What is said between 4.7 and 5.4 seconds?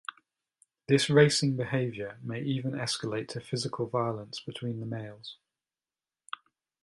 the males.